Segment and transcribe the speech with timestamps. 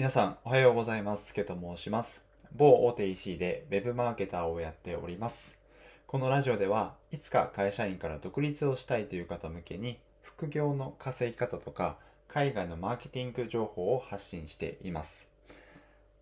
[0.00, 1.26] 皆さん、おはようございます。
[1.26, 2.22] スケと申します。
[2.56, 5.58] 某大手 EC で Web マーケターをやっております。
[6.06, 15.28] このラジオでは、いつか会社員から独立をしたいという方向けに、副業の稼ぎ方とか、海外のマーケティング情報を発信しています。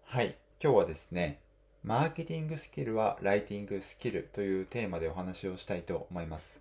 [0.07, 1.39] はい、今日はですね、
[1.85, 6.61] マーケティングスキルはライティングスキルというテーマでお話をしたいと思います。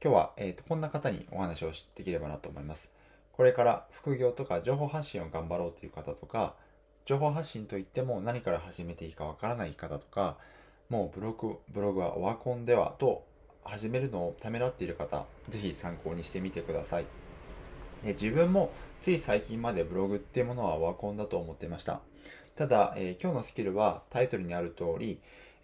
[0.00, 2.88] 今日は、えーとこんな方にお話をできればなと思います。
[3.38, 6.56] これから副業とか情報発信を頑張ろうという方とか、
[7.04, 10.38] 情報発信といっても何から始めていいかわからない方とか、
[10.88, 13.28] もうブログ、ブログはオワコンではと
[13.62, 17.04] 始めるのをためらっている方、ぜひ参考にしてみてください。
[18.02, 22.00] で自分もつい最近までブログっていうものはオワコンだと思っていました。
[22.56, 25.20] ただ、えー今日のスキルはタイトルにある通り、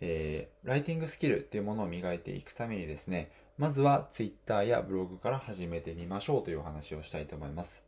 [0.06, 7.84] えーライティングスキルっていうものを磨いていくためにですね、まずは Twitter やブログから始めてみましょうというお話をしたいと思います。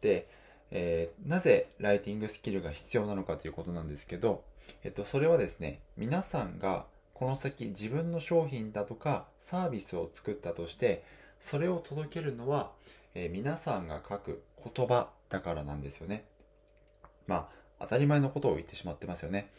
[0.00, 0.28] で、
[0.70, 4.42] えーなぜライティングスキルが必要なのかということなんですけど、
[4.82, 11.04] えっと、それはですね、皆さんがこの先自分の商品だとかサービスを作ったとして、
[11.38, 12.72] それを届けるのは、
[13.14, 16.24] えー皆さんが書く言葉だからなんですよね。
[17.26, 17.48] ま
[17.80, 19.50] あ、当たり前のことを言ってしまってますよね。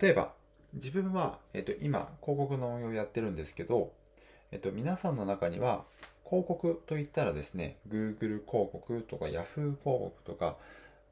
[0.00, 0.32] 例えば、
[0.74, 3.92] 自分は、えっと、今、広告の運用をやってるんですけど、
[4.50, 5.84] えっと、皆さんの中には、
[6.24, 10.56] 広告といったらですね、Google 広告とか Yahoo 広告とか、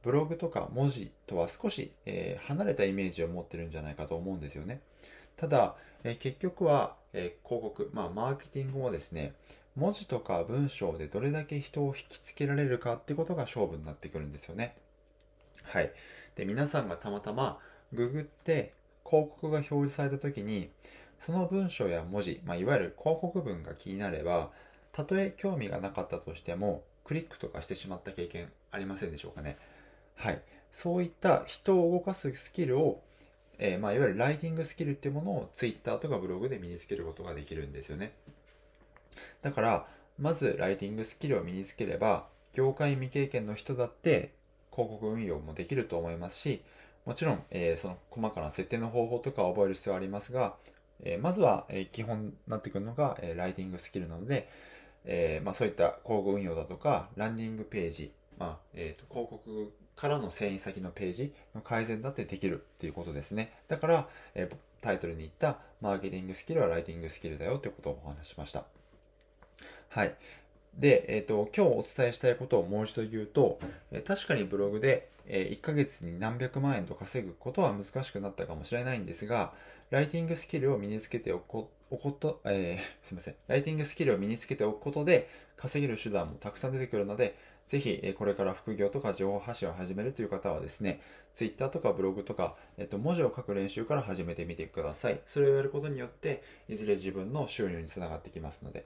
[0.03, 4.81] ブログとか文字とは少し、えー離れたイメージを持ってるんじゃないかと思うんですよね。
[5.37, 9.35] ただ、えー結局は、えー広告、まあ、マーケティングもですね、
[9.75, 14.77] 文字とか文章でどれだけ人を引きつけられるかってことが勝負になってくるんですよね。
[15.65, 15.93] はい。
[16.37, 17.59] で、皆さんがたまたま
[17.93, 18.73] ググって
[19.09, 20.71] 広告が表示された時に、
[21.19, 24.51] その文章や文字、まあ、いわゆる広告文が気になれば、
[24.93, 29.57] たとえ興味がなかったとしても、クリックとかしてしまった経験ありませんでしょうかね。
[30.17, 30.43] はい。
[30.73, 33.01] そういった人を動かすスキルを、
[33.59, 38.13] えーまあ、いわゆるライティングスキルっていうものを Twitter とかブログで身につけることができるんですよね。
[39.41, 39.86] だから、
[40.19, 44.33] まずライティングスキルを身につければ、業界未経験の人だって
[44.73, 46.63] 広告運用もできると思いますし、
[47.06, 50.56] もちろん、えーその細かな設定の方法とかを覚える必要はありますが、
[51.02, 54.48] えーまずは、えー基本になってくるのが、えーライティングスキルなので、
[55.05, 63.52] えーまあ、そういった広告運用だとか、ランディングページ、まあえーと広告からの遷移先のページの改善だってできるっていうことですね。
[63.68, 68.64] だから、えータイトルに言ったマーケティングスキルはライティングスキルだよってことをお話ししました。
[69.88, 70.14] はい。
[70.79, 73.59] で、えっ、と、今日お伝えしたいことをもう一度言うと、
[73.91, 79.53] え確かにブログで、え1ヶ月に何百万円と稼ぐことは難しくなったかもしれないんですが、
[79.91, 83.35] ライティングスキルを身につけておこ、おこと、えー すいません。
[83.48, 87.36] ライティングスキルを身につけておくことで、稼げる手段もたくさん出てくるので、
[87.67, 91.01] ぜひ、えこれから副業とか情報発信を始めるという方はですね、
[91.33, 95.20] Twitter とかブログとか、えっと、文字を書く練習から始めてみてください。
[95.27, 98.85] それをやることによって、いずれ自分の収入につながってきますので。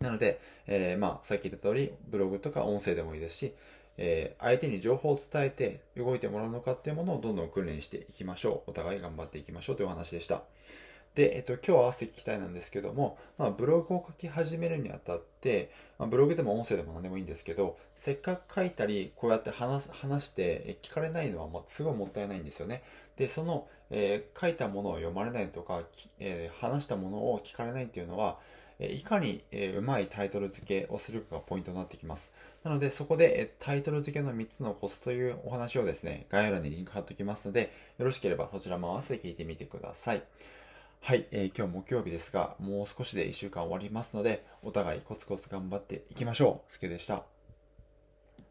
[0.00, 3.54] なので、えーまあ、さっき言った通り、ブログとか音声でもいいですし、
[3.98, 8.70] えー相手に情報を伝えて動いてもらうのかっていうものをどんどん訓練していきましょう。
[8.70, 10.42] お互い頑張っていきましょうというお話でした。
[11.16, 22.82] で、えっと、今日合わせて聞きたいなんですけども、まあ、ブログを書き始めるにあたって、まあ、ブログでも音声でも何でもいいんですけど、せっかく書いたり、こうやって話す、話して聞かれないのは、まあ、すごいもったいないんですよね。
[23.16, 25.82] で、その、えー書いたものを読まれないとか、
[26.20, 28.38] えー話したものを聞かれないっていうのは、
[28.78, 29.42] いかに、
[29.74, 32.34] うまいタイトル付けをするかがポイントになってきます。
[32.62, 40.22] なので、そこで、タイトル付けの3つのコツというお話をですね、概要欄にリンク貼っておきますので、よろしければそちらも合わせて聞いてみてください。
[41.06, 46.72] はい、えー今日木曜日ですが、もう少しで1週間終わりますので、お互いコツコツ頑張っていきましょう。
[46.72, 47.35] すけでした。